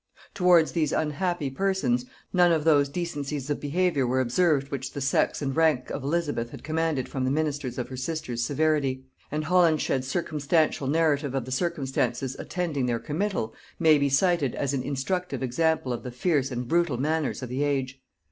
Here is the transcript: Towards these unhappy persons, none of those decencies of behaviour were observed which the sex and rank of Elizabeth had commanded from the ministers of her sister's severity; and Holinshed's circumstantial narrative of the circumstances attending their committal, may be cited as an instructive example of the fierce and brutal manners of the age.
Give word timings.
Towards 0.33 0.71
these 0.71 0.91
unhappy 0.91 1.51
persons, 1.51 2.05
none 2.33 2.51
of 2.51 2.63
those 2.63 2.89
decencies 2.89 3.51
of 3.51 3.59
behaviour 3.59 4.07
were 4.07 4.19
observed 4.19 4.71
which 4.71 4.93
the 4.93 4.99
sex 4.99 5.43
and 5.43 5.55
rank 5.55 5.91
of 5.91 6.01
Elizabeth 6.03 6.49
had 6.49 6.63
commanded 6.63 7.07
from 7.07 7.23
the 7.23 7.29
ministers 7.29 7.77
of 7.77 7.87
her 7.89 7.95
sister's 7.95 8.43
severity; 8.43 9.03
and 9.31 9.43
Holinshed's 9.45 10.07
circumstantial 10.07 10.87
narrative 10.87 11.35
of 11.35 11.45
the 11.45 11.51
circumstances 11.51 12.35
attending 12.39 12.87
their 12.87 12.97
committal, 12.97 13.53
may 13.77 13.99
be 13.99 14.09
cited 14.09 14.55
as 14.55 14.73
an 14.73 14.81
instructive 14.81 15.43
example 15.43 15.93
of 15.93 16.01
the 16.01 16.09
fierce 16.09 16.49
and 16.49 16.67
brutal 16.67 16.97
manners 16.97 17.43
of 17.43 17.49
the 17.49 17.63
age. 17.63 18.01